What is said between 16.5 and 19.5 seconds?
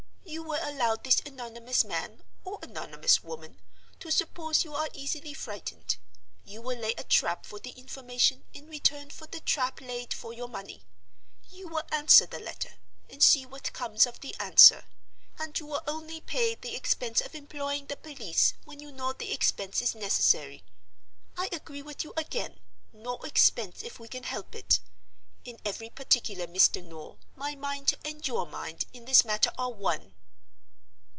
the expense of employing the police when you know the